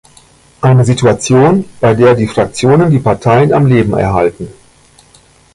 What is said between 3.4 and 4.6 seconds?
am Leben erhalten.